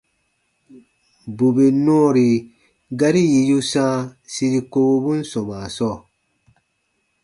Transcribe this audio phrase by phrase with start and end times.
[1.35, 2.27] Bù bè nɔɔri
[2.99, 3.95] gari yì yu sãa
[4.33, 5.95] siri kowobun sɔmaa sɔɔ,